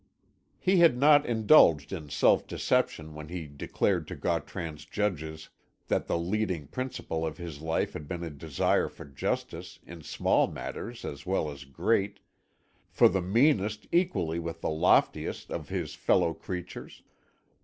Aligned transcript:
He 0.57 0.77
had 0.77 0.97
not 0.97 1.27
indulged 1.27 1.93
in 1.93 2.09
self 2.09 2.47
deception 2.47 3.13
when 3.13 3.27
he 3.27 3.45
declared 3.45 4.07
to 4.07 4.15
Gautran's 4.15 4.83
judges 4.85 5.49
that 5.89 6.07
the 6.07 6.17
leading 6.17 6.65
principle 6.65 7.23
of 7.23 7.37
his 7.37 7.61
life 7.61 7.93
had 7.93 8.07
been 8.07 8.23
a 8.23 8.31
desire 8.31 8.89
for 8.89 9.05
justice 9.05 9.77
in 9.85 10.01
small 10.01 10.47
matters 10.47 11.05
as 11.05 11.27
well 11.27 11.51
as 11.51 11.65
great, 11.65 12.19
for 12.89 13.07
the 13.07 13.21
meanest 13.21 13.85
equally 13.91 14.39
with 14.39 14.61
the 14.61 14.71
loftiest 14.71 15.51
of 15.51 15.69
his 15.69 15.93
fellow 15.93 16.33
creatures. 16.33 17.03